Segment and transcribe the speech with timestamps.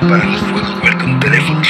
[0.00, 1.60] disparar fuego, ver con teléfono,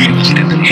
[0.00, 0.70] sus templos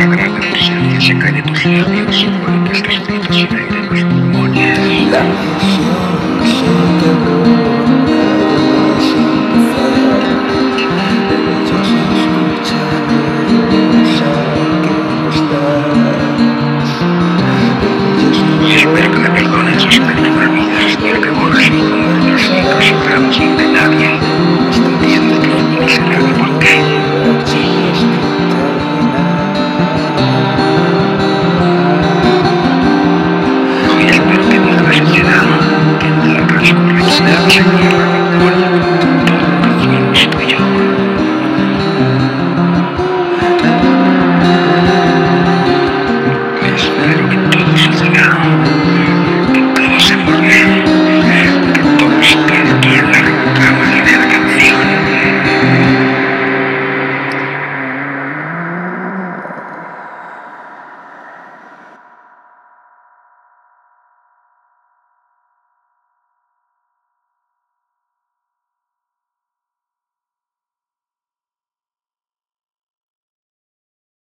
[37.50, 37.77] Thank you.